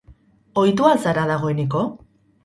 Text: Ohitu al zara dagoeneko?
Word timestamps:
Ohitu 0.61 0.87
al 0.91 1.01
zara 1.07 1.25
dagoeneko? 1.33 1.83